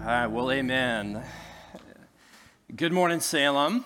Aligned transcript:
All 0.00 0.04
right, 0.04 0.26
well, 0.28 0.52
amen. 0.52 1.22
Good 2.74 2.92
morning, 2.92 3.18
Salem. 3.18 3.84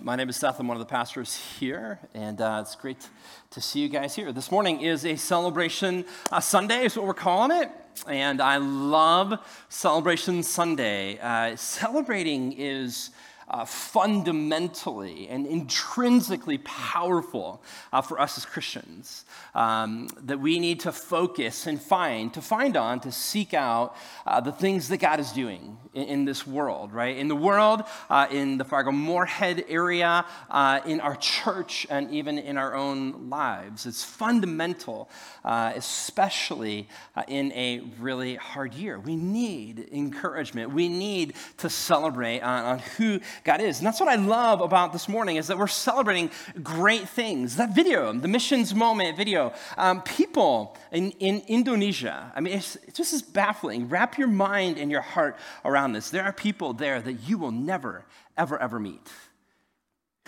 My 0.00 0.16
name 0.16 0.30
is 0.30 0.36
Seth. 0.36 0.58
I'm 0.58 0.66
one 0.66 0.76
of 0.76 0.80
the 0.80 0.90
pastors 0.90 1.36
here, 1.36 2.00
and 2.14 2.40
uh, 2.40 2.60
it's 2.62 2.74
great 2.74 3.06
to 3.50 3.60
see 3.60 3.80
you 3.80 3.90
guys 3.90 4.16
here. 4.16 4.32
This 4.32 4.50
morning 4.50 4.80
is 4.80 5.04
a 5.04 5.16
celebration 5.16 6.06
uh, 6.32 6.40
Sunday, 6.40 6.86
is 6.86 6.96
what 6.96 7.06
we're 7.06 7.12
calling 7.12 7.56
it. 7.56 7.70
And 8.08 8.40
I 8.40 8.56
love 8.56 9.38
Celebration 9.68 10.42
Sunday. 10.42 11.18
Uh, 11.18 11.54
celebrating 11.54 12.52
is 12.52 13.10
uh, 13.48 13.64
fundamentally 13.64 15.28
and 15.28 15.46
intrinsically 15.46 16.58
powerful 16.58 17.62
uh, 17.92 18.00
for 18.00 18.20
us 18.20 18.38
as 18.38 18.46
Christians. 18.46 19.24
Um, 19.54 20.08
that 20.22 20.40
we 20.40 20.58
need 20.58 20.80
to 20.80 20.92
focus 20.92 21.66
and 21.66 21.80
find, 21.80 22.32
to 22.34 22.42
find 22.42 22.76
on, 22.76 23.00
to 23.00 23.12
seek 23.12 23.54
out 23.54 23.96
uh, 24.26 24.40
the 24.40 24.52
things 24.52 24.88
that 24.88 24.98
God 24.98 25.20
is 25.20 25.32
doing 25.32 25.78
in, 25.92 26.04
in 26.04 26.24
this 26.24 26.46
world, 26.46 26.92
right? 26.92 27.16
In 27.16 27.28
the 27.28 27.36
world, 27.36 27.82
uh, 28.10 28.26
in 28.30 28.58
the 28.58 28.64
Fargo 28.64 28.92
Moorhead 28.92 29.64
area, 29.68 30.24
uh, 30.50 30.80
in 30.86 31.00
our 31.00 31.16
church, 31.16 31.86
and 31.90 32.10
even 32.10 32.38
in 32.38 32.56
our 32.56 32.74
own 32.74 33.28
lives. 33.30 33.86
It's 33.86 34.04
fundamental, 34.04 35.08
uh, 35.44 35.72
especially 35.74 36.88
in 37.28 37.52
a 37.52 37.80
really 37.98 38.36
hard 38.36 38.74
year. 38.74 38.98
We 38.98 39.16
need 39.16 39.88
encouragement. 39.92 40.72
We 40.72 40.88
need 40.88 41.34
to 41.58 41.70
celebrate 41.70 42.40
on, 42.40 42.64
on 42.64 42.78
who 42.96 43.20
God 43.44 43.60
is. 43.60 43.78
And 43.78 43.86
that's 43.86 44.00
what 44.00 44.08
I 44.08 44.14
love 44.14 44.62
about 44.62 44.94
this 44.94 45.06
morning 45.06 45.36
is 45.36 45.48
that 45.48 45.58
we're 45.58 45.66
celebrating 45.66 46.30
great 46.62 47.06
things. 47.06 47.56
That 47.56 47.74
video, 47.74 48.10
the 48.12 48.26
missions 48.26 48.74
moment 48.74 49.18
video, 49.18 49.52
um, 49.76 50.00
people 50.02 50.76
in, 50.90 51.10
in 51.12 51.42
Indonesia, 51.46 52.32
I 52.34 52.40
mean, 52.40 52.54
it's, 52.54 52.76
it's 52.76 52.96
just 52.96 53.12
as 53.12 53.20
baffling. 53.20 53.90
Wrap 53.90 54.16
your 54.16 54.28
mind 54.28 54.78
and 54.78 54.90
your 54.90 55.02
heart 55.02 55.36
around 55.62 55.92
this. 55.92 56.08
There 56.08 56.24
are 56.24 56.32
people 56.32 56.72
there 56.72 57.02
that 57.02 57.28
you 57.28 57.36
will 57.36 57.52
never, 57.52 58.06
ever, 58.38 58.58
ever 58.58 58.80
meet 58.80 59.10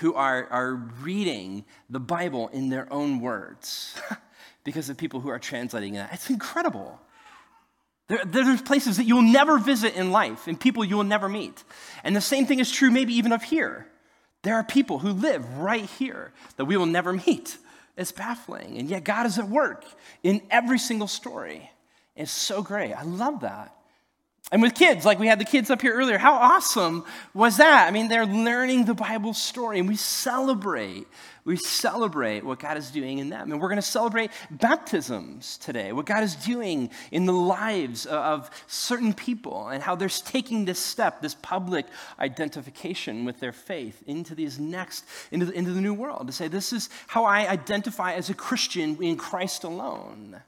who 0.00 0.12
are, 0.12 0.46
are 0.50 0.74
reading 0.74 1.64
the 1.88 2.00
Bible 2.00 2.48
in 2.48 2.68
their 2.68 2.92
own 2.92 3.20
words 3.20 3.98
because 4.64 4.90
of 4.90 4.98
people 4.98 5.20
who 5.20 5.30
are 5.30 5.38
translating 5.38 5.94
it. 5.94 6.06
It's 6.12 6.28
incredible. 6.28 7.00
There, 8.08 8.24
there's 8.24 8.62
places 8.62 8.98
that 8.98 9.04
you'll 9.04 9.22
never 9.22 9.58
visit 9.58 9.94
in 9.94 10.12
life 10.12 10.46
and 10.46 10.58
people 10.58 10.84
you'll 10.84 11.04
never 11.04 11.28
meet. 11.28 11.64
And 12.04 12.14
the 12.14 12.20
same 12.20 12.46
thing 12.46 12.60
is 12.60 12.70
true, 12.70 12.90
maybe 12.90 13.14
even 13.14 13.32
of 13.32 13.42
here. 13.42 13.86
There 14.42 14.54
are 14.54 14.64
people 14.64 15.00
who 15.00 15.12
live 15.12 15.58
right 15.58 15.84
here 15.98 16.32
that 16.56 16.66
we 16.66 16.76
will 16.76 16.86
never 16.86 17.12
meet. 17.12 17.58
It's 17.96 18.12
baffling. 18.12 18.78
And 18.78 18.88
yet, 18.88 19.04
God 19.04 19.26
is 19.26 19.38
at 19.38 19.48
work 19.48 19.84
in 20.22 20.42
every 20.50 20.78
single 20.78 21.08
story. 21.08 21.70
It's 22.14 22.30
so 22.30 22.62
great. 22.62 22.92
I 22.92 23.02
love 23.02 23.40
that. 23.40 23.75
And 24.52 24.62
with 24.62 24.76
kids, 24.76 25.04
like 25.04 25.18
we 25.18 25.26
had 25.26 25.40
the 25.40 25.44
kids 25.44 25.70
up 25.70 25.82
here 25.82 25.92
earlier, 25.92 26.18
how 26.18 26.34
awesome 26.34 27.04
was 27.34 27.56
that? 27.56 27.88
I 27.88 27.90
mean, 27.90 28.06
they're 28.06 28.24
learning 28.24 28.84
the 28.84 28.94
Bible 28.94 29.34
story, 29.34 29.80
and 29.80 29.88
we 29.88 29.96
celebrate. 29.96 31.08
We 31.44 31.56
celebrate 31.56 32.44
what 32.44 32.60
God 32.60 32.76
is 32.76 32.92
doing 32.92 33.18
in 33.18 33.28
them. 33.28 33.50
And 33.50 33.60
we're 33.60 33.68
going 33.68 33.76
to 33.76 33.82
celebrate 33.82 34.30
baptisms 34.52 35.58
today, 35.58 35.92
what 35.92 36.06
God 36.06 36.22
is 36.22 36.36
doing 36.36 36.90
in 37.10 37.26
the 37.26 37.32
lives 37.32 38.06
of 38.06 38.48
certain 38.68 39.14
people, 39.14 39.66
and 39.66 39.82
how 39.82 39.96
they're 39.96 40.08
taking 40.08 40.64
this 40.64 40.78
step, 40.78 41.22
this 41.22 41.34
public 41.34 41.86
identification 42.20 43.24
with 43.24 43.40
their 43.40 43.52
faith 43.52 44.00
into 44.06 44.36
these 44.36 44.60
next, 44.60 45.04
into 45.32 45.46
the, 45.46 45.52
into 45.54 45.72
the 45.72 45.80
new 45.80 45.94
world, 45.94 46.28
to 46.28 46.32
say, 46.32 46.46
this 46.46 46.72
is 46.72 46.88
how 47.08 47.24
I 47.24 47.48
identify 47.48 48.12
as 48.12 48.30
a 48.30 48.34
Christian 48.34 49.02
in 49.02 49.16
Christ 49.16 49.64
alone 49.64 50.40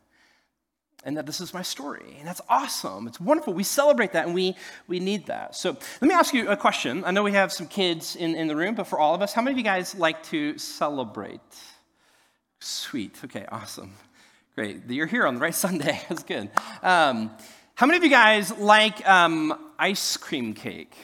and 1.09 1.17
that 1.17 1.25
this 1.25 1.41
is 1.41 1.55
my 1.55 1.63
story. 1.63 2.17
And 2.19 2.29
that's 2.29 2.43
awesome. 2.51 3.07
It's 3.07 3.19
wonderful. 3.19 3.55
We 3.55 3.63
celebrate 3.63 4.13
that 4.13 4.27
and 4.27 4.35
we, 4.35 4.55
we 4.89 5.01
need 5.01 5.25
that. 5.29 5.57
So 5.57 5.71
let 5.71 6.03
me 6.03 6.13
ask 6.13 6.35
you 6.35 6.51
a 6.51 6.57
question. 6.57 7.03
I 7.03 7.13
know 7.13 7.23
we 7.23 7.33
have 7.33 7.51
some 7.51 7.67
kids 7.67 8.15
in, 8.15 8.35
in 8.35 8.47
the 8.47 8.55
room, 8.55 8.75
but 8.75 8.85
for 8.85 8.99
all 8.99 9.15
of 9.15 9.23
us, 9.23 9.33
how 9.33 9.41
many 9.41 9.55
of 9.55 9.59
you 9.59 9.65
guys 9.65 9.95
like 9.95 10.23
to 10.25 10.59
celebrate? 10.59 11.41
Sweet. 12.61 13.19
Okay, 13.25 13.47
awesome. 13.51 13.95
Great. 14.55 14.83
You're 14.87 15.07
here 15.07 15.27
on 15.27 15.37
the 15.37 15.41
right 15.41 15.55
Sunday. 15.67 15.99
That's 16.11 16.25
good. 16.25 16.51
Um, 16.83 17.31
how 17.75 17.87
many 17.87 17.97
of 17.97 18.05
you 18.05 18.11
guys 18.11 18.55
like 18.59 19.09
um, 19.09 19.59
ice 19.79 20.19
cream 20.19 20.53
cake? 20.53 20.95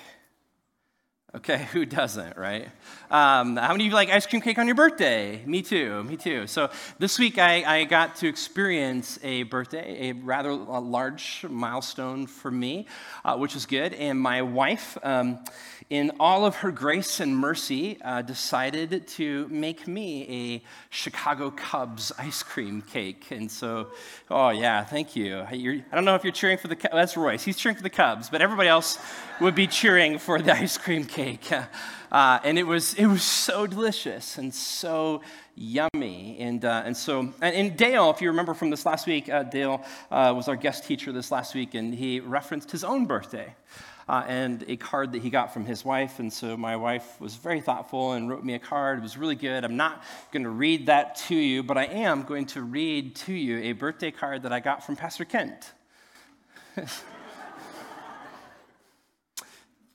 Okay, 1.34 1.67
who 1.73 1.87
doesn't, 1.87 2.37
right? 2.37 2.69
Um, 3.15 3.57
how 3.57 3.71
many 3.71 3.85
of 3.85 3.91
you 3.91 3.95
like 3.95 4.11
ice 4.11 4.27
cream 4.27 4.43
cake 4.43 4.59
on 4.59 4.67
your 4.67 4.75
birthday? 4.75 5.41
Me 5.47 5.63
too, 5.63 6.03
me 6.03 6.17
too. 6.17 6.49
So 6.49 6.69
this 6.99 7.17
week 7.17 7.39
I, 7.39 7.63
I 7.63 7.85
got 7.85 8.17
to 8.17 8.27
experience 8.27 9.21
a 9.23 9.45
birthday, 9.45 10.11
a 10.11 10.15
rather 10.15 10.53
large 10.53 11.47
milestone 11.49 12.27
for 12.27 12.51
me, 12.51 12.89
uh, 13.25 13.37
which 13.37 13.55
was 13.55 13.67
good. 13.67 13.95
And 13.95 14.19
my 14.19 14.43
wife, 14.43 14.99
um, 15.05 15.39
in 15.91 16.11
all 16.19 16.45
of 16.45 16.57
her 16.57 16.73
grace 16.73 17.21
and 17.21 17.37
mercy, 17.37 18.03
uh, 18.03 18.23
decided 18.23 19.07
to 19.07 19.47
make 19.47 19.87
me 19.87 20.27
a 20.29 20.63
Chicago 20.91 21.53
Cubs 21.53 22.11
ice 22.19 22.43
cream 22.43 22.83
cake. 22.83 23.31
And 23.31 23.49
so, 23.49 23.91
oh 24.29 24.49
yeah, 24.49 24.83
thank 24.83 25.15
you. 25.15 25.47
You're, 25.53 25.75
I 25.93 25.95
don't 25.95 26.05
know 26.05 26.17
if 26.17 26.25
you're 26.25 26.33
cheering 26.33 26.59
for 26.59 26.67
the, 26.67 26.77
that's 26.91 27.17
Royce, 27.17 27.45
he's 27.45 27.59
cheering 27.59 27.77
for 27.77 27.85
the 27.85 27.91
Cubs, 27.91 28.29
but 28.29 28.43
everybody 28.43 28.69
else 28.69 28.99
would 29.41 29.55
be 29.55 29.69
cheering 29.69 30.19
for 30.19 30.43
the 30.43 30.53
ice 30.53 30.77
cream 30.77 31.05
cake 31.05 31.43
cake. 31.43 31.61
Uh, 32.11 32.39
and 32.45 32.59
it 32.59 32.67
was, 32.67 32.95
it 32.95 33.07
was 33.07 33.23
so 33.23 33.67
delicious 33.67 34.39
and 34.39 34.55
so 34.55 35.23
yummy. 35.57 36.37
And, 36.41 36.65
uh, 36.65 36.83
and 36.85 36.97
so, 36.97 37.21
and, 37.41 37.55
and, 37.55 37.77
Dale, 37.77 38.11
if 38.11 38.21
you 38.21 38.29
remember 38.29 38.55
from 38.55 38.71
this 38.71 38.87
last 38.87 39.07
week, 39.07 39.29
uh, 39.29 39.43
Dale 39.45 39.85
uh, 40.11 40.33
was 40.35 40.49
our 40.49 40.57
guest 40.57 40.85
teacher 40.85 41.13
this 41.13 41.31
last 41.31 41.55
week, 41.55 41.75
and 41.75 41.95
he 41.95 42.21
referenced 42.21 42.71
his 42.71 42.85
own 42.85 43.07
birthday. 43.07 43.55
Uh, 44.07 44.23
and 44.29 44.67
a 44.69 44.77
card 44.77 45.13
that 45.13 45.23
he 45.23 45.31
got 45.31 45.55
from 45.55 45.65
his 45.65 45.83
wife. 45.83 46.19
And 46.19 46.31
so 46.31 46.59
my 46.59 46.77
wife 46.77 47.19
was 47.23 47.37
very 47.37 47.63
thoughtful 47.63 48.13
and 48.13 48.29
wrote 48.29 48.45
me 48.45 48.53
a 48.53 48.59
card. 48.59 48.99
It 48.99 49.03
was 49.03 49.17
really 49.17 49.35
good. 49.35 49.65
I'm 49.65 49.79
not 49.79 50.05
going 50.31 50.43
to 50.43 50.51
read 50.51 50.87
that 50.87 51.17
to 51.29 51.35
you, 51.35 51.63
but 51.63 51.79
I 51.79 51.87
am 51.87 52.23
going 52.23 52.45
to 52.49 52.61
read 52.61 53.17
to 53.17 53.33
you 53.33 53.61
a 53.61 53.73
birthday 53.73 54.11
card 54.11 54.43
that 54.43 54.53
I 54.53 54.61
got 54.61 54.85
from 54.85 54.97
Pastor 54.97 55.25
Kent. 55.25 55.73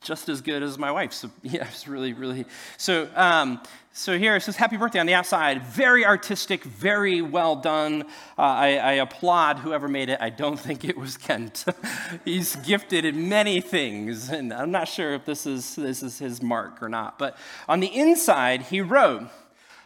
just 0.10 0.28
as 0.28 0.42
good 0.42 0.64
as 0.64 0.80
my 0.80 0.92
wife. 0.92 1.14
So 1.14 1.30
yeah, 1.44 1.68
it's 1.68 1.88
really, 1.88 2.14
really. 2.14 2.46
So, 2.78 3.08
um, 3.16 3.62
so 3.94 4.18
here 4.18 4.36
it 4.36 4.42
says 4.42 4.56
"Happy 4.56 4.76
Birthday" 4.76 5.00
on 5.00 5.06
the 5.06 5.14
outside. 5.14 5.64
Very 5.68 6.04
artistic, 6.04 6.64
very 6.64 7.22
well 7.22 7.56
done. 7.56 8.02
Uh, 8.36 8.42
I, 8.42 8.68
I, 8.78 8.92
applaud 8.94 9.60
whoever 9.60 9.88
made 9.88 10.10
it. 10.10 10.18
I 10.20 10.32
don't 10.32 10.60
think 10.60 10.84
it 10.84 10.98
was 10.98 11.16
Kent. 11.16 11.64
He's 12.26 12.56
gifted 12.56 13.06
in 13.06 13.30
many 13.30 13.62
things, 13.62 14.30
and 14.30 14.52
I'm 14.52 14.72
not 14.72 14.88
sure 14.88 15.14
if 15.14 15.26
this 15.26 15.46
is 15.46 15.76
this 15.76 16.02
is 16.02 16.18
his 16.18 16.42
mark 16.42 16.82
or 16.82 16.90
not. 16.90 17.20
But 17.20 17.38
on 17.68 17.80
the 17.80 17.96
inside, 17.96 18.64
he 18.64 18.82
wrote 18.82 19.28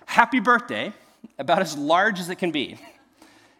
"Happy 0.05 0.39
Birthday," 0.39 0.93
about 1.37 1.61
as 1.61 1.77
large 1.77 2.17
as 2.21 2.29
it 2.29 2.35
can 2.35 2.51
be, 2.51 2.77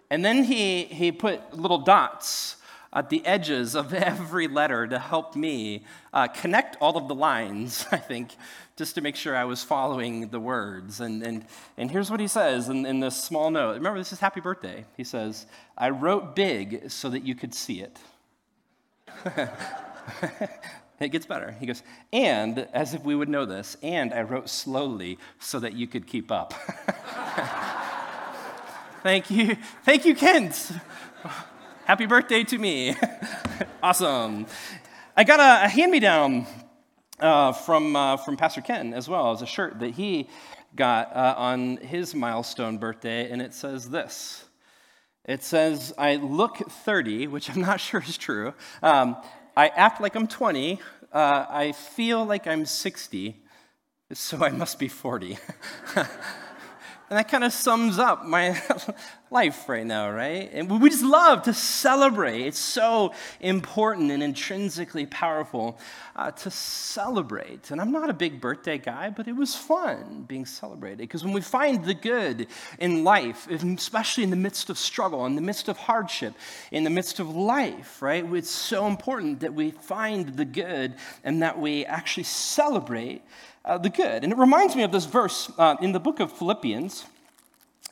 and 0.09 0.24
then 0.24 0.45
he 0.45 0.85
he 0.85 1.12
put 1.12 1.53
little 1.53 1.80
dots 1.80 2.56
at 2.93 3.09
the 3.09 3.25
edges 3.25 3.75
of 3.75 3.93
every 3.93 4.47
letter 4.47 4.87
to 4.87 4.99
help 4.99 5.35
me 5.35 5.83
uh, 6.13 6.27
connect 6.27 6.77
all 6.79 6.95
of 6.97 7.07
the 7.07 7.15
lines, 7.15 7.85
I 7.91 7.97
think, 7.97 8.35
just 8.77 8.95
to 8.95 9.01
make 9.01 9.15
sure 9.15 9.35
I 9.35 9.43
was 9.45 9.63
following 9.63 10.29
the 10.29 10.39
words. 10.39 10.99
And, 10.99 11.23
and, 11.23 11.45
and 11.77 11.91
here's 11.91 12.09
what 12.09 12.19
he 12.19 12.27
says 12.27 12.69
in, 12.69 12.85
in 12.85 12.99
this 12.99 13.21
small 13.21 13.51
note. 13.51 13.73
Remember, 13.75 13.99
this 13.99 14.13
is 14.13 14.19
happy 14.19 14.39
birthday. 14.39 14.85
He 14.95 15.03
says, 15.03 15.45
I 15.77 15.89
wrote 15.89 16.35
big 16.35 16.89
so 16.89 17.09
that 17.09 17.23
you 17.23 17.35
could 17.35 17.53
see 17.53 17.81
it. 17.81 17.99
it 20.99 21.09
gets 21.09 21.25
better. 21.25 21.51
He 21.51 21.65
goes, 21.65 21.83
and 22.11 22.67
as 22.73 22.93
if 22.93 23.03
we 23.03 23.15
would 23.15 23.29
know 23.29 23.45
this, 23.45 23.77
and 23.81 24.13
I 24.13 24.21
wrote 24.21 24.49
slowly 24.49 25.17
so 25.39 25.59
that 25.59 25.73
you 25.73 25.87
could 25.87 26.07
keep 26.07 26.31
up. 26.31 26.53
Thank 29.03 29.29
you. 29.29 29.57
Thank 29.83 30.05
you, 30.05 30.15
Kent. 30.15 30.71
Happy 31.85 32.05
birthday 32.05 32.45
to 32.45 32.57
me. 32.57 32.95
awesome. 33.83 34.45
I 35.18 35.25
got 35.25 35.41
a, 35.41 35.65
a 35.65 35.68
hand 35.68 35.91
me 35.91 36.00
down 36.00 36.47
uh, 37.19 37.51
from, 37.51 37.94
uh, 37.97 38.15
from 38.15 38.38
Pastor 38.38 38.62
Kent 38.62 38.94
as 38.94 39.09
well 39.09 39.31
as 39.31 39.41
a 39.41 39.45
shirt 39.45 39.81
that 39.81 39.91
he 39.91 40.30
got 40.77 41.13
uh, 41.13 41.35
on 41.35 41.75
his 41.75 42.15
milestone 42.15 42.77
birthday, 42.77 43.30
and 43.30 43.41
it 43.41 43.53
says 43.53 43.89
this. 43.89 44.45
It 45.25 45.44
says, 45.44 45.94
I 45.97 46.15
look 46.15 46.56
30, 46.56 47.27
which 47.27 47.50
I'm 47.50 47.59
not 47.59 47.81
sure 47.81 48.01
is 48.01 48.18
true. 48.18 48.53
Um, 48.81 49.18
I 49.57 49.68
act 49.68 50.00
like 50.00 50.15
I'm 50.15 50.27
20. 50.27 50.80
Uh, 51.12 51.45
I 51.50 51.74
feel 51.74 52.24
like 52.24 52.47
I'm 52.47 52.65
60, 52.65 53.44
so 54.13 54.41
I 54.41 54.51
must 54.51 54.80
be 54.80 54.88
40. 54.88 55.38
And 57.13 57.19
that 57.19 57.30
kind 57.30 57.44
of 57.44 57.53
sums 57.53 58.00
up 58.00 58.25
my 58.25 58.59
life 59.33 59.68
right 59.68 59.85
now, 59.85 60.12
right? 60.12 60.50
And 60.53 60.80
we 60.80 60.89
just 60.91 61.03
love 61.03 61.41
to 61.44 61.53
celebrate. 61.56 62.45
It's 62.45 62.59
so 62.59 63.13
important 63.41 64.12
and 64.12 64.21
intrinsically 64.21 65.07
powerful 65.07 65.80
uh, 66.15 66.30
to 66.31 66.51
celebrate. 66.51 67.71
And 67.71 67.81
I'm 67.81 67.91
not 67.91 68.12
a 68.12 68.13
big 68.13 68.39
birthday 68.39 68.77
guy, 68.77 69.09
but 69.09 69.27
it 69.27 69.35
was 69.35 69.56
fun 69.56 70.25
being 70.27 70.45
celebrated 70.45 71.00
because 71.00 71.24
when 71.24 71.33
we 71.33 71.41
find 71.41 71.83
the 71.83 71.95
good 71.95 72.45
in 72.77 73.03
life, 73.03 73.50
especially 73.50 74.24
in 74.24 74.30
the 74.30 74.35
midst 74.35 74.69
of 74.69 74.77
struggle, 74.77 75.25
in 75.25 75.33
the 75.33 75.41
midst 75.41 75.68
of 75.68 75.77
hardship, 75.77 76.35
in 76.71 76.83
the 76.83 76.91
midst 76.91 77.19
of 77.19 77.35
life, 77.35 78.03
right? 78.03 78.24
It's 78.33 78.51
so 78.51 78.85
important 78.85 79.39
that 79.39 79.56
we 79.56 79.71
find 79.71 80.38
the 80.38 80.45
good 80.45 80.94
and 81.24 81.41
that 81.41 81.59
we 81.59 81.85
actually 81.85 82.24
celebrate 82.25 83.24
uh, 83.65 83.80
the 83.80 83.89
good. 83.89 84.24
And 84.24 84.31
it 84.31 84.38
reminds 84.38 84.75
me 84.75 84.83
of 84.83 84.91
this 84.91 85.06
verse 85.06 85.51
uh, 85.57 85.75
in 85.81 85.91
the 85.91 86.00
book 86.00 86.19
of 86.19 86.31
Philippians 86.31 87.06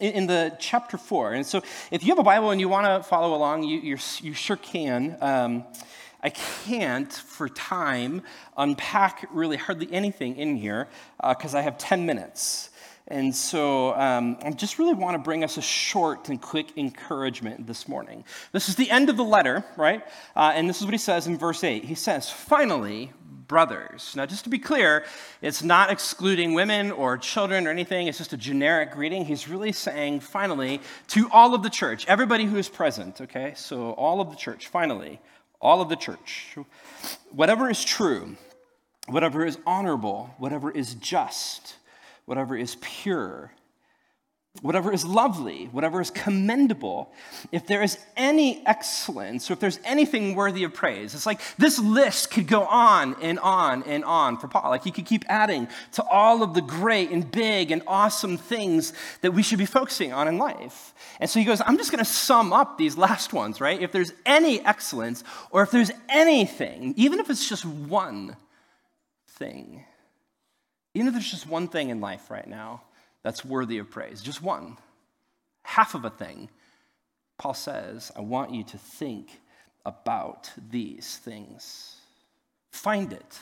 in 0.01 0.27
the 0.27 0.55
chapter 0.59 0.97
4. 0.97 1.33
And 1.33 1.45
so 1.45 1.61
if 1.91 2.03
you 2.03 2.09
have 2.09 2.19
a 2.19 2.23
Bible 2.23 2.49
and 2.51 2.59
you 2.59 2.67
want 2.67 2.87
to 2.87 3.07
follow 3.07 3.35
along, 3.35 3.63
you, 3.63 3.97
you 4.21 4.33
sure 4.33 4.57
can. 4.57 5.17
Um, 5.21 5.65
I 6.23 6.29
can't, 6.29 7.11
for 7.11 7.49
time, 7.49 8.21
unpack 8.55 9.27
really 9.31 9.57
hardly 9.57 9.91
anything 9.91 10.35
in 10.37 10.55
here 10.55 10.87
because 11.27 11.55
uh, 11.55 11.59
I 11.59 11.61
have 11.61 11.77
10 11.77 12.05
minutes. 12.05 12.69
And 13.07 13.35
so 13.35 13.93
um, 13.95 14.37
I 14.41 14.51
just 14.51 14.79
really 14.79 14.93
want 14.93 15.15
to 15.15 15.19
bring 15.19 15.43
us 15.43 15.57
a 15.57 15.61
short 15.61 16.29
and 16.29 16.41
quick 16.41 16.77
encouragement 16.77 17.67
this 17.67 17.87
morning. 17.87 18.23
This 18.51 18.69
is 18.69 18.75
the 18.75 18.89
end 18.89 19.09
of 19.09 19.17
the 19.17 19.23
letter, 19.23 19.65
right? 19.75 20.03
Uh, 20.35 20.53
and 20.55 20.69
this 20.69 20.79
is 20.79 20.85
what 20.85 20.93
he 20.93 20.99
says 20.99 21.27
in 21.27 21.37
verse 21.37 21.63
8. 21.63 21.83
He 21.83 21.95
says, 21.95 22.29
Finally, 22.29 23.11
brothers. 23.51 24.15
Now, 24.15 24.25
just 24.25 24.45
to 24.45 24.49
be 24.49 24.59
clear, 24.59 25.03
it's 25.41 25.61
not 25.61 25.91
excluding 25.91 26.53
women 26.53 26.89
or 26.89 27.17
children 27.17 27.67
or 27.67 27.69
anything, 27.69 28.07
it's 28.07 28.17
just 28.17 28.31
a 28.31 28.37
generic 28.37 28.91
greeting. 28.91 29.25
He's 29.25 29.49
really 29.49 29.73
saying, 29.73 30.21
finally, 30.21 30.79
to 31.09 31.29
all 31.33 31.53
of 31.53 31.61
the 31.61 31.69
church, 31.69 32.05
everybody 32.07 32.45
who 32.45 32.55
is 32.55 32.69
present, 32.69 33.19
okay? 33.19 33.51
So, 33.57 33.91
all 33.91 34.21
of 34.21 34.29
the 34.29 34.37
church, 34.37 34.69
finally, 34.69 35.19
all 35.59 35.81
of 35.81 35.89
the 35.89 35.97
church. 35.97 36.55
Whatever 37.29 37.69
is 37.69 37.83
true, 37.83 38.37
whatever 39.07 39.45
is 39.45 39.57
honorable, 39.67 40.33
whatever 40.37 40.71
is 40.71 40.93
just, 40.93 41.75
whatever 42.23 42.55
is 42.55 42.77
pure, 42.79 43.51
whatever 44.61 44.91
is 44.91 45.05
lovely, 45.05 45.69
whatever 45.71 46.01
is 46.01 46.11
commendable, 46.11 47.11
if 47.51 47.65
there 47.65 47.81
is 47.81 47.97
any 48.17 48.61
excellence, 48.67 49.49
or 49.49 49.53
if 49.53 49.59
there's 49.59 49.79
anything 49.85 50.35
worthy 50.35 50.63
of 50.65 50.73
praise, 50.73 51.15
it's 51.15 51.25
like 51.25 51.39
this 51.57 51.79
list 51.79 52.31
could 52.31 52.47
go 52.47 52.63
on 52.63 53.15
and 53.21 53.39
on 53.39 53.81
and 53.83 54.03
on 54.03 54.37
for 54.37 54.47
Paul. 54.47 54.69
Like 54.69 54.83
he 54.83 54.91
could 54.91 55.05
keep 55.05 55.23
adding 55.29 55.67
to 55.93 56.03
all 56.03 56.43
of 56.43 56.53
the 56.53 56.61
great 56.61 57.11
and 57.11 57.29
big 57.31 57.71
and 57.71 57.81
awesome 57.87 58.37
things 58.37 58.93
that 59.21 59.31
we 59.31 59.41
should 59.41 59.57
be 59.57 59.65
focusing 59.65 60.11
on 60.11 60.27
in 60.27 60.37
life. 60.37 60.93
And 61.19 61.29
so 61.29 61.39
he 61.39 61.45
goes, 61.45 61.61
I'm 61.65 61.77
just 61.77 61.91
going 61.91 62.03
to 62.03 62.11
sum 62.11 62.51
up 62.51 62.77
these 62.77 62.97
last 62.97 63.33
ones, 63.33 63.61
right? 63.61 63.81
If 63.81 63.91
there's 63.91 64.13
any 64.25 64.59
excellence, 64.65 65.23
or 65.51 65.63
if 65.63 65.71
there's 65.71 65.91
anything, 66.09 66.93
even 66.97 67.19
if 67.19 67.29
it's 67.29 67.47
just 67.47 67.65
one 67.65 68.35
thing, 69.27 69.85
even 70.93 71.07
if 71.07 71.13
there's 71.13 71.31
just 71.31 71.47
one 71.47 71.69
thing 71.69 71.89
in 71.89 72.01
life 72.01 72.29
right 72.29 72.47
now, 72.47 72.81
that's 73.23 73.45
worthy 73.45 73.77
of 73.77 73.89
praise. 73.89 74.21
Just 74.21 74.41
one, 74.41 74.77
half 75.63 75.95
of 75.95 76.05
a 76.05 76.09
thing. 76.09 76.49
Paul 77.37 77.53
says, 77.53 78.11
I 78.15 78.21
want 78.21 78.53
you 78.53 78.63
to 78.65 78.77
think 78.77 79.41
about 79.85 80.51
these 80.69 81.17
things. 81.17 81.97
Find 82.71 83.11
it, 83.11 83.39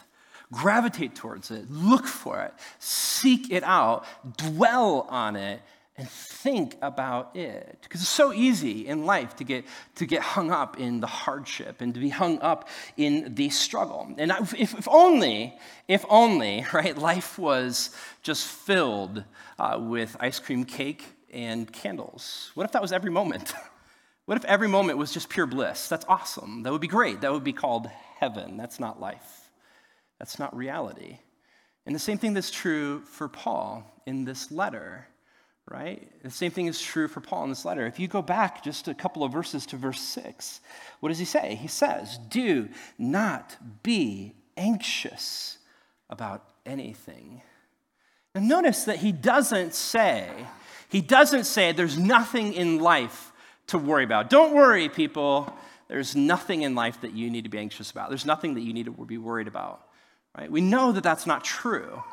gravitate 0.52 1.16
towards 1.16 1.52
it, 1.52 1.70
look 1.70 2.08
for 2.08 2.42
it, 2.42 2.54
seek 2.80 3.52
it 3.52 3.64
out, 3.64 4.06
dwell 4.38 5.06
on 5.10 5.36
it, 5.36 5.62
and 6.00 6.10
think 6.10 6.78
about 6.82 7.36
it. 7.36 7.78
Because 7.84 8.00
it's 8.00 8.10
so 8.10 8.32
easy 8.32 8.88
in 8.88 9.06
life 9.06 9.36
to 9.36 9.44
get, 9.44 9.66
to 9.96 10.06
get 10.06 10.22
hung 10.22 10.50
up 10.50 10.80
in 10.80 11.02
the 11.02 11.08
hardship 11.08 11.82
and 11.82 11.94
to 11.94 12.00
be 12.00 12.08
hung 12.08 12.40
up 12.40 12.70
in 12.96 13.36
the 13.36 13.50
struggle. 13.50 14.10
And 14.18 14.32
if, 14.32 14.78
if 14.78 14.88
only, 14.88 15.54
if 15.90 16.06
only, 16.10 16.66
right, 16.74 16.98
life 16.98 17.38
was 17.38 17.90
just 18.24 18.48
filled 18.48 19.26
uh, 19.60 19.78
with 19.82 20.16
ice 20.22 20.40
cream 20.40 20.64
cake 20.64 21.04
and 21.34 21.72
candles. 21.72 22.52
What 22.56 22.64
if 22.64 22.72
that 22.72 22.82
was 22.82 22.94
every 22.94 23.12
moment? 23.12 23.54
what 24.26 24.38
if 24.38 24.46
every 24.46 24.70
moment 24.70 24.98
was 24.98 25.12
just 25.12 25.28
pure 25.28 25.48
bliss? 25.48 25.90
That's 25.90 26.06
awesome. 26.08 26.64
That 26.64 26.72
would 26.72 26.82
be 26.82 26.88
great. 26.88 27.22
That 27.22 27.34
would 27.34 27.44
be 27.44 27.54
called 27.54 27.88
heaven. 28.20 28.56
That's 28.56 28.80
not 28.80 29.02
life, 29.02 29.50
that's 30.18 30.40
not 30.40 30.56
reality. 30.56 31.18
And 31.86 31.94
the 31.94 32.00
same 32.00 32.20
thing 32.20 32.34
that's 32.34 32.52
true 32.52 33.02
for 33.02 33.28
Paul 33.28 33.84
in 34.06 34.24
this 34.24 34.50
letter 34.50 35.08
right? 35.70 36.10
The 36.24 36.32
same 36.32 36.52
thing 36.52 36.68
is 36.68 36.82
true 36.82 37.08
for 37.08 37.22
Paul 37.22 37.44
in 37.44 37.50
this 37.50 37.66
letter. 37.66 37.86
If 37.86 38.00
you 38.00 38.08
go 38.08 38.22
back 38.22 38.64
just 38.64 38.88
a 38.88 38.94
couple 38.94 39.24
of 39.24 39.32
verses 39.32 39.66
to 39.68 39.78
verse 39.78 40.02
6, 40.02 40.62
what 41.00 41.10
does 41.10 41.20
he 41.20 41.26
say? 41.26 41.56
He 41.56 41.68
says, 41.68 42.18
Do 42.30 42.70
not 42.98 43.56
be 43.84 44.34
anxious 44.58 45.58
about 46.10 46.44
anything. 46.66 47.42
And 48.36 48.48
notice 48.48 48.86
that 48.86 48.98
he 48.98 49.12
doesn't 49.12 49.74
say, 49.74 50.30
he 50.90 51.02
doesn't 51.02 51.46
say 51.46 51.72
there's 51.72 51.98
nothing 51.98 52.54
in 52.54 52.80
life 52.80 53.32
to 53.68 53.78
worry 53.78 54.04
about. 54.04 54.30
Don't 54.30 54.54
worry, 54.54 54.90
people. 54.90 55.54
There's 55.88 56.16
nothing 56.16 56.64
in 56.64 56.76
life 56.76 57.02
that 57.02 57.14
you 57.14 57.30
need 57.30 57.44
to 57.44 57.50
be 57.50 57.58
anxious 57.58 57.92
about. 57.92 58.10
There's 58.10 58.26
nothing 58.26 58.56
that 58.56 58.62
you 58.62 58.74
need 58.74 58.86
to 58.86 58.92
be 58.92 59.18
worried 59.18 59.48
about. 59.48 59.88
Right? 60.38 60.52
We 60.52 60.62
know 60.62 60.92
that 60.92 61.04
that's 61.04 61.26
not 61.26 61.44
true. 61.44 62.04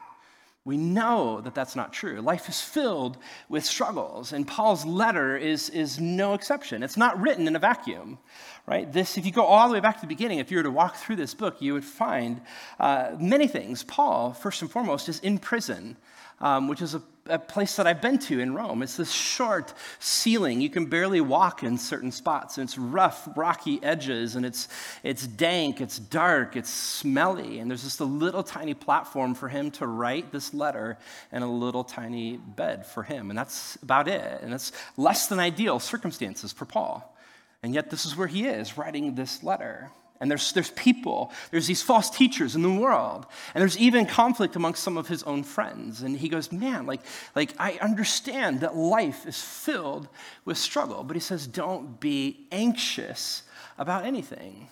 We 0.67 0.77
know 0.77 1.41
that 1.43 1.55
that's 1.55 1.77
not 1.77 1.93
true. 1.93 2.21
Life 2.21 2.49
is 2.49 2.61
filled 2.61 3.19
with 3.49 3.65
struggles, 3.65 4.33
and 4.33 4.49
Paul's 4.49 4.85
letter 4.85 5.37
is, 5.37 5.71
is 5.71 6.01
no 6.01 6.35
exception. 6.35 6.83
It's 6.83 6.97
not 6.97 7.21
written 7.21 7.47
in 7.47 7.55
a 7.55 7.61
vacuum, 7.61 8.19
right? 8.67 8.93
This, 8.93 9.17
if 9.17 9.25
you 9.25 9.33
go 9.33 9.45
all 9.45 9.69
the 9.69 9.75
way 9.75 9.81
back 9.81 9.97
to 9.97 10.01
the 10.01 10.07
beginning, 10.07 10.39
if 10.39 10.51
you 10.51 10.57
were 10.57 10.63
to 10.65 10.71
walk 10.71 10.97
through 10.97 11.17
this 11.17 11.35
book, 11.35 11.61
you 11.61 11.73
would 11.73 11.85
find 11.85 12.41
uh, 12.81 13.13
many 13.19 13.47
things. 13.47 13.83
Paul, 13.85 14.33
first 14.33 14.63
and 14.63 14.71
foremost, 14.71 15.09
is 15.09 15.21
in 15.21 15.39
prison 15.39 15.97
um, 16.41 16.69
which 16.69 16.83
is 16.83 16.95
a, 16.95 17.03
a, 17.27 17.39
place 17.39 17.77
that 17.77 17.87
I've 17.87 18.03
been 18.03 18.19
to 18.19 18.41
in 18.41 18.55
Rome. 18.55 18.83
It's 18.83 18.97
this 18.97 19.11
short 19.11 19.73
ceiling. 19.99 20.61
You 20.61 20.69
can 20.69 20.87
barely 20.87 21.21
walk 21.21 21.63
in 21.63 21.79
certain 21.79 22.13
spots. 22.13 22.59
And 22.59 22.69
it's 22.69 22.77
rough, 22.77 23.29
rocky 23.37 23.83
edges, 23.83 24.37
and 24.37 24.45
it's, 24.45 24.69
it's 25.03 25.27
dank, 25.27 25.81
it's 25.81 25.99
dark, 25.99 26.57
it's 26.57 26.71
smelly. 26.71 27.59
And 27.59 27.71
there's 27.71 27.85
just 27.85 28.01
a 28.01 28.05
little 28.05 28.43
tiny 28.43 28.75
platform 28.75 29.35
for 29.35 29.49
him 29.49 29.71
to 29.73 29.87
write 29.87 30.31
this 30.31 30.53
letter 30.53 30.99
and 31.33 31.43
a 31.43 31.49
little 31.49 31.85
tiny 31.85 32.37
bed 32.37 32.85
for 32.85 33.03
him. 33.03 33.31
And 33.31 33.39
that's 33.39 33.77
about 33.83 34.07
it. 34.09 34.43
And 34.43 34.53
that's 34.53 34.73
less 34.97 35.29
than 35.29 35.39
ideal 35.39 35.79
circumstances 35.79 36.53
for 36.53 36.67
Paul. 36.67 37.16
And 37.63 37.75
yet, 37.75 37.91
this 37.91 38.05
is 38.05 38.17
where 38.17 38.27
he 38.27 38.47
is 38.47 38.79
writing 38.79 39.15
this 39.15 39.43
letter. 39.43 39.91
And 40.21 40.31
there's, 40.31 40.53
there's 40.53 40.71
people, 40.71 41.31
there's 41.51 41.67
these 41.67 41.83
false 41.83 42.09
teachers 42.09 42.57
in 42.57 42.63
the 42.63 42.71
world. 42.71 43.27
And 43.55 43.61
there's 43.61 43.79
even 43.79 44.07
conflict 44.07 44.57
amongst 44.57 44.83
some 44.83 44.97
of 44.97 45.09
his 45.09 45.23
own 45.25 45.43
friends. 45.43 46.03
And 46.03 46.17
he 46.17 46.29
goes, 46.29 46.51
Man, 46.53 46.87
like, 46.87 47.01
like 47.35 47.53
I 47.59 47.79
understand 47.81 48.61
that 48.61 48.75
life 48.77 49.27
is 49.27 49.41
filled 49.41 50.09
with 50.45 50.57
struggle. 50.59 51.05
But 51.05 51.17
he 51.17 51.21
says, 51.21 51.47
Don't 51.47 52.01
be 52.01 52.47
anxious 52.51 53.43
about 53.79 54.05
anything. 54.05 54.69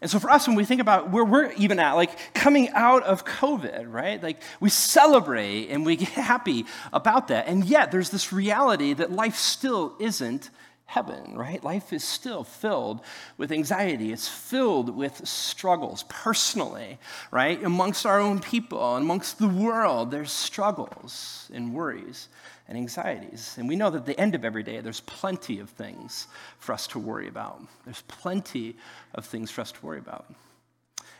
And 0.00 0.10
so 0.10 0.18
for 0.18 0.30
us, 0.30 0.46
when 0.46 0.56
we 0.56 0.64
think 0.64 0.80
about 0.80 1.10
where 1.10 1.24
we're 1.24 1.52
even 1.52 1.78
at, 1.78 1.92
like 1.92 2.34
coming 2.34 2.68
out 2.70 3.04
of 3.04 3.24
COVID, 3.24 3.86
right? 3.90 4.22
Like 4.22 4.42
we 4.60 4.68
celebrate 4.68 5.68
and 5.70 5.86
we 5.86 5.96
get 5.96 6.08
happy 6.10 6.66
about 6.92 7.28
that. 7.28 7.46
And 7.46 7.64
yet 7.64 7.90
there's 7.90 8.10
this 8.10 8.32
reality 8.32 8.92
that 8.92 9.10
life 9.10 9.36
still 9.36 9.94
isn't 9.98 10.50
heaven, 10.86 11.36
right? 11.36 11.62
Life 11.64 11.92
is 11.92 12.04
still 12.04 12.44
filled 12.44 13.00
with 13.36 13.50
anxiety. 13.50 14.12
It's 14.12 14.28
filled 14.28 14.94
with 14.94 15.26
struggles 15.26 16.04
personally, 16.08 16.98
right? 17.30 17.62
Amongst 17.64 18.06
our 18.06 18.20
own 18.20 18.40
people, 18.40 18.96
amongst 18.96 19.38
the 19.38 19.48
world, 19.48 20.10
there's 20.10 20.30
struggles 20.30 21.50
and 21.52 21.74
worries 21.74 22.28
and 22.68 22.78
anxieties. 22.78 23.56
And 23.58 23.68
we 23.68 23.76
know 23.76 23.90
that 23.90 23.98
at 23.98 24.06
the 24.06 24.20
end 24.20 24.34
of 24.34 24.44
every 24.44 24.62
day, 24.62 24.80
there's 24.80 25.00
plenty 25.00 25.58
of 25.58 25.70
things 25.70 26.26
for 26.58 26.72
us 26.72 26.86
to 26.88 26.98
worry 26.98 27.28
about. 27.28 27.62
There's 27.84 28.02
plenty 28.02 28.76
of 29.14 29.24
things 29.24 29.50
for 29.50 29.62
us 29.62 29.72
to 29.72 29.86
worry 29.86 29.98
about. 29.98 30.26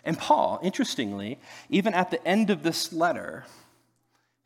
And 0.04 0.18
Paul, 0.18 0.60
interestingly, 0.62 1.38
even 1.70 1.94
at 1.94 2.10
the 2.10 2.26
end 2.26 2.50
of 2.50 2.62
this 2.62 2.92
letter, 2.92 3.44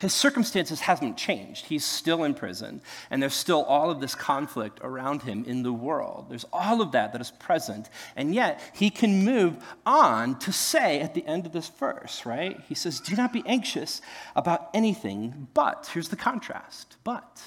his 0.00 0.14
circumstances 0.14 0.78
haven't 0.78 1.16
changed. 1.16 1.66
He's 1.66 1.84
still 1.84 2.22
in 2.22 2.34
prison, 2.34 2.80
and 3.10 3.20
there's 3.20 3.34
still 3.34 3.64
all 3.64 3.90
of 3.90 4.00
this 4.00 4.14
conflict 4.14 4.78
around 4.82 5.22
him 5.22 5.44
in 5.44 5.64
the 5.64 5.72
world. 5.72 6.26
There's 6.28 6.46
all 6.52 6.80
of 6.80 6.92
that 6.92 7.12
that 7.12 7.20
is 7.20 7.32
present, 7.32 7.88
and 8.14 8.32
yet 8.32 8.60
he 8.74 8.90
can 8.90 9.24
move 9.24 9.56
on 9.84 10.38
to 10.40 10.52
say 10.52 11.00
at 11.00 11.14
the 11.14 11.26
end 11.26 11.46
of 11.46 11.52
this 11.52 11.68
verse, 11.68 12.24
right? 12.24 12.60
He 12.68 12.76
says, 12.76 13.00
Do 13.00 13.16
not 13.16 13.32
be 13.32 13.42
anxious 13.44 14.00
about 14.36 14.70
anything, 14.72 15.48
but, 15.52 15.90
here's 15.92 16.10
the 16.10 16.16
contrast, 16.16 16.96
but 17.02 17.42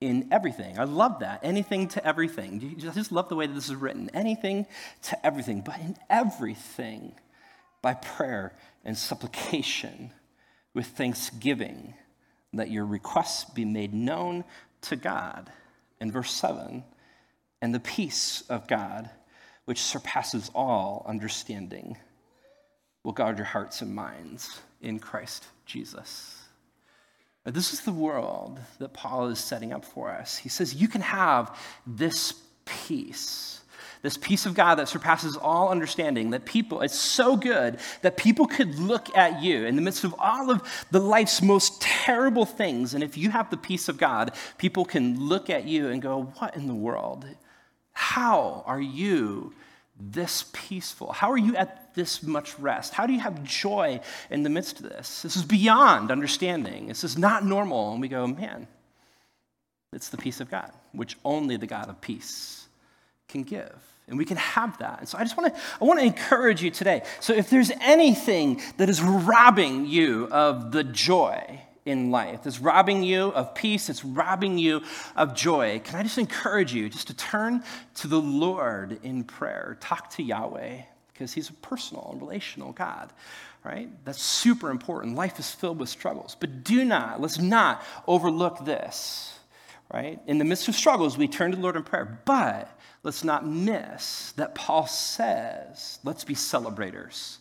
in 0.00 0.28
everything. 0.30 0.78
I 0.78 0.84
love 0.84 1.20
that. 1.20 1.40
Anything 1.42 1.88
to 1.88 2.06
everything. 2.06 2.76
I 2.78 2.92
just 2.92 3.12
love 3.12 3.28
the 3.28 3.36
way 3.36 3.46
that 3.46 3.52
this 3.52 3.68
is 3.68 3.74
written. 3.74 4.08
Anything 4.14 4.66
to 5.02 5.26
everything, 5.26 5.60
but 5.60 5.78
in 5.80 5.96
everything 6.08 7.14
by 7.82 7.92
prayer 7.94 8.54
and 8.86 8.96
supplication 8.96 10.12
with 10.74 10.86
thanksgiving, 10.86 11.94
that 12.52 12.70
your 12.70 12.86
requests 12.86 13.44
be 13.44 13.64
made 13.64 13.94
known 13.94 14.44
to 14.82 14.96
God. 14.96 15.50
in 16.00 16.12
verse 16.12 16.30
7 16.32 16.84
and 17.60 17.74
the 17.74 17.80
peace 17.80 18.42
of 18.48 18.68
God, 18.68 19.10
which 19.64 19.80
surpasses 19.80 20.50
all 20.54 21.04
understanding, 21.08 21.96
will 23.02 23.12
guard 23.12 23.36
your 23.36 23.46
hearts 23.46 23.82
and 23.82 23.94
minds 23.94 24.60
in 24.80 24.98
Christ 24.98 25.46
Jesus. 25.66 26.40
Now, 27.44 27.52
this 27.52 27.72
is 27.72 27.80
the 27.80 27.92
world 27.92 28.60
that 28.78 28.92
Paul 28.92 29.28
is 29.28 29.38
setting 29.38 29.72
up 29.72 29.84
for 29.84 30.10
us. 30.10 30.36
He 30.36 30.48
says, 30.48 30.74
You 30.74 30.88
can 30.88 31.00
have 31.00 31.58
this 31.86 32.34
peace 32.64 33.60
this 34.02 34.16
peace 34.16 34.46
of 34.46 34.54
God 34.54 34.76
that 34.76 34.88
surpasses 34.88 35.36
all 35.36 35.70
understanding, 35.70 36.30
that 36.30 36.44
people, 36.44 36.80
it's 36.82 36.98
so 36.98 37.36
good 37.36 37.78
that 38.02 38.16
people 38.16 38.46
could 38.46 38.78
look 38.78 39.16
at 39.16 39.42
you 39.42 39.66
in 39.66 39.76
the 39.76 39.82
midst 39.82 40.04
of 40.04 40.14
all 40.18 40.50
of 40.50 40.62
the 40.90 41.00
life's 41.00 41.42
most 41.42 41.80
terrible 41.80 42.46
things. 42.46 42.94
And 42.94 43.02
if 43.02 43.16
you 43.16 43.30
have 43.30 43.50
the 43.50 43.56
peace 43.56 43.88
of 43.88 43.98
God, 43.98 44.32
people 44.56 44.84
can 44.84 45.20
look 45.20 45.50
at 45.50 45.64
you 45.64 45.88
and 45.88 46.00
go, 46.00 46.32
What 46.38 46.56
in 46.56 46.66
the 46.66 46.74
world? 46.74 47.26
How 47.92 48.62
are 48.66 48.80
you 48.80 49.52
this 50.00 50.44
peaceful? 50.52 51.12
How 51.12 51.32
are 51.32 51.38
you 51.38 51.56
at 51.56 51.94
this 51.94 52.22
much 52.22 52.56
rest? 52.60 52.94
How 52.94 53.06
do 53.06 53.12
you 53.12 53.20
have 53.20 53.42
joy 53.42 54.00
in 54.30 54.44
the 54.44 54.50
midst 54.50 54.78
of 54.78 54.88
this? 54.88 55.22
This 55.22 55.36
is 55.36 55.44
beyond 55.44 56.12
understanding. 56.12 56.86
This 56.86 57.02
is 57.02 57.18
not 57.18 57.44
normal. 57.44 57.92
And 57.92 58.00
we 58.00 58.06
go, 58.06 58.24
man, 58.28 58.68
it's 59.92 60.10
the 60.10 60.16
peace 60.16 60.40
of 60.40 60.48
God, 60.48 60.70
which 60.92 61.16
only 61.24 61.56
the 61.56 61.66
God 61.66 61.88
of 61.88 62.00
peace 62.00 62.67
can 63.28 63.42
give. 63.42 63.74
And 64.08 64.16
we 64.16 64.24
can 64.24 64.38
have 64.38 64.78
that. 64.78 65.00
And 65.00 65.08
so 65.08 65.18
I 65.18 65.22
just 65.22 65.36
want 65.36 65.54
to 65.54 65.60
I 65.80 65.84
want 65.84 66.00
to 66.00 66.06
encourage 66.06 66.62
you 66.62 66.70
today. 66.70 67.02
So 67.20 67.34
if 67.34 67.50
there's 67.50 67.70
anything 67.82 68.62
that 68.78 68.88
is 68.88 69.02
robbing 69.02 69.86
you 69.86 70.28
of 70.30 70.72
the 70.72 70.82
joy 70.82 71.60
in 71.88 72.10
life. 72.10 72.46
It's 72.46 72.60
robbing 72.60 73.02
you 73.02 73.28
of 73.28 73.54
peace, 73.54 73.88
it's 73.88 74.04
robbing 74.04 74.58
you 74.58 74.82
of 75.16 75.34
joy. 75.34 75.80
Can 75.82 75.96
I 75.96 76.02
just 76.02 76.18
encourage 76.18 76.72
you 76.72 76.88
just 76.88 77.06
to 77.06 77.14
turn 77.14 77.64
to 77.96 78.08
the 78.08 78.20
Lord 78.20 79.00
in 79.02 79.24
prayer? 79.24 79.78
Talk 79.80 80.10
to 80.10 80.22
Yahweh 80.22 80.82
because 81.12 81.32
he's 81.32 81.48
a 81.48 81.54
personal 81.54 82.10
and 82.12 82.20
relational 82.20 82.72
God, 82.72 83.10
right? 83.64 83.88
That's 84.04 84.22
super 84.22 84.70
important. 84.70 85.16
Life 85.16 85.38
is 85.38 85.50
filled 85.50 85.80
with 85.80 85.88
struggles. 85.88 86.36
But 86.38 86.62
do 86.62 86.84
not, 86.84 87.20
let's 87.20 87.38
not 87.38 87.82
overlook 88.06 88.64
this, 88.64 89.37
right? 89.92 90.20
In 90.26 90.38
the 90.38 90.44
midst 90.44 90.68
of 90.68 90.74
struggles, 90.74 91.16
we 91.16 91.28
turn 91.28 91.50
to 91.50 91.56
the 91.56 91.62
Lord 91.62 91.76
in 91.76 91.82
prayer. 91.82 92.20
But 92.24 92.70
let's 93.02 93.24
not 93.24 93.46
miss 93.46 94.32
that 94.32 94.54
Paul 94.54 94.86
says, 94.86 95.98
let's 96.04 96.24
be 96.24 96.34
celebrators. 96.34 97.38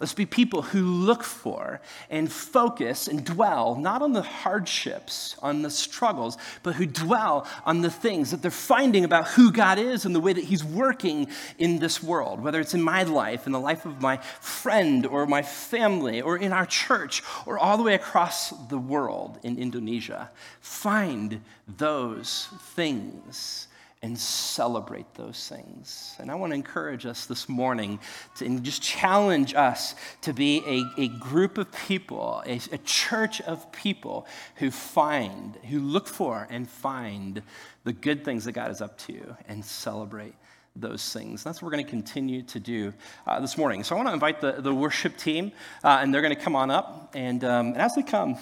Let's 0.00 0.14
be 0.14 0.24
people 0.24 0.62
who 0.62 0.80
look 0.80 1.22
for 1.22 1.82
and 2.08 2.32
focus 2.32 3.06
and 3.06 3.22
dwell 3.22 3.76
not 3.76 4.00
on 4.00 4.14
the 4.14 4.22
hardships, 4.22 5.36
on 5.42 5.60
the 5.60 5.68
struggles, 5.68 6.38
but 6.62 6.74
who 6.76 6.86
dwell 6.86 7.46
on 7.66 7.82
the 7.82 7.90
things 7.90 8.30
that 8.30 8.40
they're 8.40 8.50
finding 8.50 9.04
about 9.04 9.28
who 9.28 9.52
God 9.52 9.78
is 9.78 10.06
and 10.06 10.14
the 10.14 10.20
way 10.20 10.32
that 10.32 10.44
He's 10.44 10.64
working 10.64 11.28
in 11.58 11.80
this 11.80 12.02
world, 12.02 12.40
whether 12.40 12.60
it's 12.60 12.72
in 12.72 12.80
my 12.80 13.02
life, 13.02 13.46
in 13.46 13.52
the 13.52 13.60
life 13.60 13.84
of 13.84 14.00
my 14.00 14.16
friend 14.40 15.04
or 15.04 15.26
my 15.26 15.42
family, 15.42 16.22
or 16.22 16.38
in 16.38 16.54
our 16.54 16.64
church, 16.64 17.22
or 17.44 17.58
all 17.58 17.76
the 17.76 17.82
way 17.82 17.94
across 17.94 18.50
the 18.68 18.78
world 18.78 19.38
in 19.42 19.58
Indonesia. 19.58 20.30
Find 20.60 21.42
those 21.68 22.48
things 22.74 23.68
and 24.02 24.18
celebrate 24.18 25.12
those 25.14 25.46
things. 25.48 26.14
And 26.18 26.30
I 26.30 26.34
want 26.34 26.52
to 26.52 26.54
encourage 26.54 27.04
us 27.04 27.26
this 27.26 27.50
morning 27.50 28.00
to, 28.36 28.46
and 28.46 28.64
just 28.64 28.80
challenge 28.80 29.54
us 29.54 29.94
to 30.22 30.32
be 30.32 30.62
a, 30.66 31.02
a 31.02 31.08
group 31.08 31.58
of 31.58 31.70
people, 31.70 32.42
a, 32.46 32.60
a 32.72 32.78
church 32.78 33.42
of 33.42 33.70
people 33.72 34.26
who 34.56 34.70
find, 34.70 35.56
who 35.68 35.80
look 35.80 36.08
for 36.08 36.46
and 36.50 36.68
find 36.68 37.42
the 37.84 37.92
good 37.92 38.24
things 38.24 38.46
that 38.46 38.52
God 38.52 38.70
is 38.70 38.80
up 38.80 38.96
to 38.98 39.36
and 39.46 39.62
celebrate 39.62 40.34
those 40.74 41.12
things. 41.12 41.44
That's 41.44 41.60
what 41.60 41.66
we're 41.66 41.72
going 41.72 41.84
to 41.84 41.90
continue 41.90 42.42
to 42.42 42.60
do 42.60 42.94
uh, 43.26 43.40
this 43.40 43.58
morning. 43.58 43.84
So 43.84 43.94
I 43.94 43.98
want 43.98 44.08
to 44.08 44.14
invite 44.14 44.40
the, 44.40 44.52
the 44.62 44.74
worship 44.74 45.18
team, 45.18 45.52
uh, 45.84 45.98
and 46.00 46.14
they're 46.14 46.22
going 46.22 46.34
to 46.34 46.40
come 46.40 46.56
on 46.56 46.70
up. 46.70 47.12
And, 47.14 47.44
um, 47.44 47.66
and 47.68 47.78
as 47.78 47.96
they 47.96 48.02
come, 48.02 48.38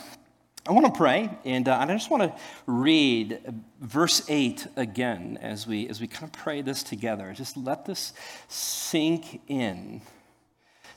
I 0.66 0.72
want 0.72 0.86
to 0.86 0.92
pray, 0.92 1.30
and, 1.44 1.66
uh, 1.68 1.78
I 1.78 1.86
just 1.86 2.10
want 2.10 2.22
to 2.24 2.42
read 2.66 3.62
verse 3.80 4.22
8 4.28 4.66
again 4.76 5.38
as 5.40 5.66
we, 5.66 5.88
as 5.88 6.00
we 6.00 6.06
kind 6.06 6.24
of 6.24 6.32
pray 6.32 6.60
this 6.62 6.82
together. 6.82 7.32
Just 7.34 7.56
let 7.56 7.86
this 7.86 8.12
sink 8.48 9.40
in 9.48 10.02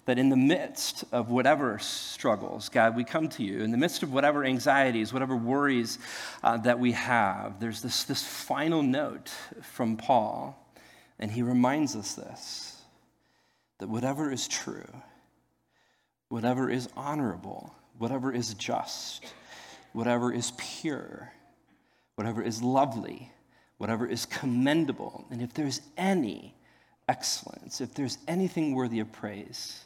that 0.05 0.17
in 0.17 0.29
the 0.29 0.35
midst 0.35 1.03
of 1.11 1.29
whatever 1.29 1.77
struggles, 1.79 2.69
God, 2.69 2.95
we 2.95 3.03
come 3.03 3.29
to 3.29 3.43
you. 3.43 3.61
In 3.61 3.71
the 3.71 3.77
midst 3.77 4.03
of 4.03 4.11
whatever 4.11 4.43
anxieties, 4.43 5.13
whatever 5.13 5.35
worries 5.35 5.99
uh, 6.43 6.57
that 6.57 6.79
we 6.79 6.93
have, 6.93 7.59
there's 7.59 7.81
this, 7.81 8.03
this 8.03 8.23
final 8.23 8.81
note 8.81 9.29
from 9.61 9.97
Paul, 9.97 10.57
and 11.19 11.31
he 11.31 11.43
reminds 11.43 11.95
us 11.95 12.15
this 12.15 12.67
that 13.79 13.89
whatever 13.89 14.31
is 14.31 14.47
true, 14.47 14.85
whatever 16.29 16.69
is 16.69 16.87
honorable, 16.95 17.73
whatever 17.97 18.31
is 18.31 18.53
just, 18.53 19.25
whatever 19.93 20.33
is 20.33 20.51
pure, 20.57 21.31
whatever 22.15 22.41
is 22.41 22.61
lovely, 22.61 23.31
whatever 23.77 24.05
is 24.05 24.25
commendable, 24.25 25.25
and 25.31 25.41
if 25.41 25.53
there's 25.53 25.81
any 25.97 26.55
excellence, 27.07 27.81
if 27.81 27.93
there's 27.93 28.17
anything 28.27 28.73
worthy 28.73 28.99
of 28.99 29.11
praise, 29.11 29.85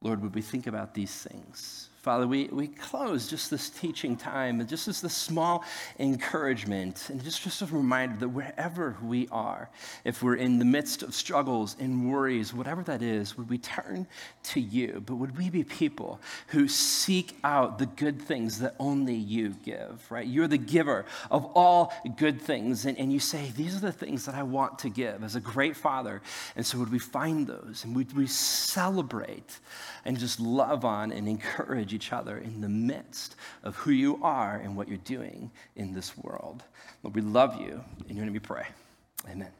Lord, 0.00 0.22
would 0.22 0.34
we 0.34 0.42
think 0.42 0.66
about 0.66 0.94
these 0.94 1.14
things? 1.14 1.89
Father, 2.02 2.26
we, 2.26 2.46
we 2.46 2.66
close 2.66 3.28
just 3.28 3.50
this 3.50 3.68
teaching 3.68 4.16
time 4.16 4.60
and 4.60 4.66
just 4.66 4.88
as 4.88 5.02
the 5.02 5.10
small 5.10 5.62
encouragement 5.98 7.10
and 7.10 7.22
just, 7.22 7.42
just 7.42 7.60
a 7.60 7.66
reminder 7.66 8.16
that 8.20 8.30
wherever 8.30 8.96
we 9.02 9.28
are, 9.30 9.68
if 10.04 10.22
we're 10.22 10.36
in 10.36 10.58
the 10.58 10.64
midst 10.64 11.02
of 11.02 11.14
struggles 11.14 11.76
and 11.78 12.10
worries, 12.10 12.54
whatever 12.54 12.82
that 12.84 13.02
is, 13.02 13.36
would 13.36 13.50
we 13.50 13.58
turn 13.58 14.06
to 14.44 14.60
you? 14.60 15.02
But 15.04 15.16
would 15.16 15.36
we 15.36 15.50
be 15.50 15.62
people 15.62 16.18
who 16.46 16.68
seek 16.68 17.36
out 17.44 17.78
the 17.78 17.84
good 17.84 18.22
things 18.22 18.60
that 18.60 18.76
only 18.78 19.14
you 19.14 19.50
give, 19.62 20.10
right? 20.10 20.26
You're 20.26 20.48
the 20.48 20.56
giver 20.56 21.04
of 21.30 21.44
all 21.54 21.92
good 22.16 22.40
things. 22.40 22.86
And, 22.86 22.98
and 22.98 23.12
you 23.12 23.20
say, 23.20 23.52
These 23.54 23.76
are 23.76 23.80
the 23.80 23.92
things 23.92 24.24
that 24.24 24.34
I 24.34 24.42
want 24.42 24.78
to 24.80 24.88
give 24.88 25.22
as 25.22 25.36
a 25.36 25.40
great 25.40 25.76
father. 25.76 26.22
And 26.56 26.64
so 26.64 26.78
would 26.78 26.90
we 26.90 26.98
find 26.98 27.46
those 27.46 27.84
and 27.84 27.94
would 27.94 28.16
we 28.16 28.26
celebrate 28.26 29.60
and 30.06 30.18
just 30.18 30.40
love 30.40 30.86
on 30.86 31.12
and 31.12 31.28
encourage? 31.28 31.89
Encourage 31.90 31.94
each 31.94 32.12
other 32.12 32.38
in 32.38 32.60
the 32.60 32.68
midst 32.68 33.36
of 33.62 33.76
who 33.76 33.90
you 33.90 34.18
are 34.22 34.56
and 34.56 34.76
what 34.76 34.88
you're 34.88 34.98
doing 35.04 35.50
in 35.76 35.92
this 35.92 36.16
world. 36.16 36.62
Lord, 37.02 37.14
we 37.14 37.22
love 37.22 37.60
you, 37.60 37.82
and 38.08 38.16
you're 38.16 38.24
going 38.24 38.34
to 38.34 38.40
be 38.40 38.46
pray. 38.46 38.66
Amen. 39.28 39.59